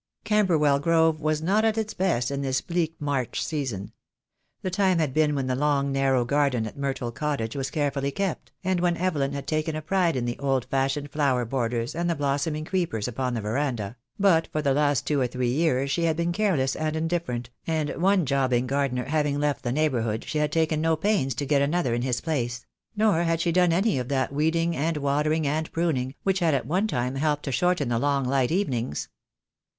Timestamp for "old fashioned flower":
10.39-11.45